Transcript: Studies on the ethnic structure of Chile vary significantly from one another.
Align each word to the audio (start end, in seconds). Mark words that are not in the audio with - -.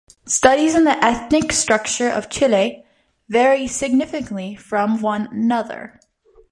Studies 0.25 0.73
on 0.75 0.83
the 0.85 0.97
ethnic 1.05 1.51
structure 1.51 2.09
of 2.09 2.27
Chile 2.27 2.83
vary 3.29 3.67
significantly 3.67 4.55
from 4.55 4.99
one 4.99 5.27
another. 5.27 5.99